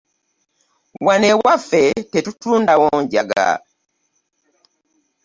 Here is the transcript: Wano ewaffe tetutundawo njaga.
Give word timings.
Wano 1.05 1.25
ewaffe 1.33 1.83
tetutundawo 2.11 2.87
njaga. 3.03 3.47